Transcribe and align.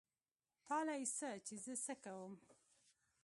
تا 0.65 0.77
له 0.87 0.93
يې 1.01 1.05
څه 1.17 1.29
چې 1.45 1.55
زه 1.65 1.73
څه 1.85 1.93
کوم. 2.03 2.33